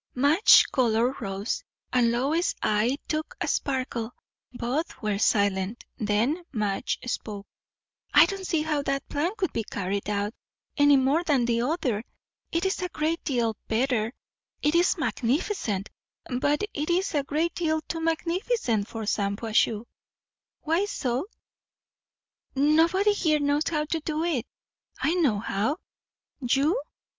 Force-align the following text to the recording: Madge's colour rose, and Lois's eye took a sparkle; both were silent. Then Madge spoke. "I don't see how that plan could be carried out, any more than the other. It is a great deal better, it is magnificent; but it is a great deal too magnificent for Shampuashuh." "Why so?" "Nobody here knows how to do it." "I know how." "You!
Madge's 0.15 0.63
colour 0.63 1.11
rose, 1.19 1.63
and 1.93 2.11
Lois's 2.11 2.55
eye 2.63 2.97
took 3.07 3.35
a 3.39 3.47
sparkle; 3.47 4.11
both 4.51 4.99
were 4.99 5.19
silent. 5.19 5.85
Then 5.99 6.43
Madge 6.51 6.97
spoke. 7.05 7.45
"I 8.11 8.25
don't 8.25 8.47
see 8.47 8.63
how 8.63 8.81
that 8.81 9.07
plan 9.09 9.33
could 9.37 9.53
be 9.53 9.63
carried 9.63 10.09
out, 10.09 10.33
any 10.75 10.97
more 10.97 11.23
than 11.23 11.45
the 11.45 11.61
other. 11.61 12.03
It 12.51 12.65
is 12.65 12.81
a 12.81 12.89
great 12.89 13.23
deal 13.23 13.55
better, 13.67 14.11
it 14.63 14.73
is 14.73 14.97
magnificent; 14.97 15.87
but 16.35 16.63
it 16.73 16.89
is 16.89 17.13
a 17.13 17.21
great 17.23 17.53
deal 17.53 17.79
too 17.81 17.99
magnificent 18.01 18.87
for 18.87 19.03
Shampuashuh." 19.03 19.85
"Why 20.61 20.85
so?" 20.85 21.27
"Nobody 22.55 23.13
here 23.13 23.39
knows 23.39 23.69
how 23.69 23.85
to 23.85 23.99
do 23.99 24.23
it." 24.23 24.47
"I 24.99 25.13
know 25.13 25.37
how." 25.37 25.77
"You! 26.39 26.81